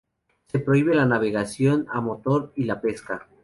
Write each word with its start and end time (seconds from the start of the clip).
Se 0.47 0.57
prohíbe 0.57 0.95
la 0.95 1.05
navegación 1.05 1.85
a 1.91 2.01
motor, 2.01 2.51
y 2.55 2.63
la 2.63 2.81
pesca. 2.81 3.27